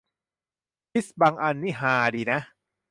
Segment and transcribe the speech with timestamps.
[0.91, 2.39] ควิซบางอันนี่ฮาดีนะ